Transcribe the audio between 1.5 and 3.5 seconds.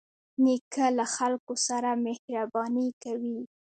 سره مهرباني کوي.